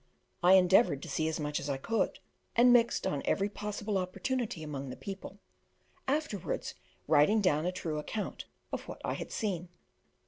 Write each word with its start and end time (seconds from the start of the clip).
I 0.41 0.53
endeavoured 0.53 1.03
to 1.03 1.09
see 1.09 1.27
as 1.27 1.39
much 1.39 1.59
as 1.59 1.69
I 1.69 1.77
could, 1.77 2.17
and 2.55 2.73
mixed 2.73 3.05
on 3.05 3.21
every 3.23 3.49
possible 3.49 3.99
opportunity 3.99 4.63
among 4.63 4.89
the 4.89 4.95
people, 4.95 5.37
afterwards 6.07 6.73
writing 7.07 7.39
down 7.39 7.67
a 7.67 7.71
true 7.71 7.99
account 7.99 8.45
of 8.71 8.87
what 8.87 8.99
I 9.05 9.13
had 9.13 9.31
seen. 9.31 9.69